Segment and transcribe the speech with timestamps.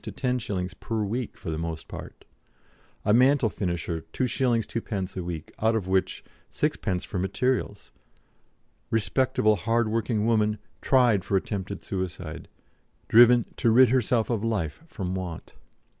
[0.03, 0.73] to 10s.
[0.79, 2.25] per week for the most part;
[3.05, 4.65] a mantle finisher 2s.
[4.65, 5.17] 2d.
[5.17, 7.05] a week, out of which 6d.
[7.05, 7.91] for materials;
[8.89, 12.47] "respectable hard working woman" tried for attempted suicide,
[13.09, 15.53] "driven to rid herself of life from want."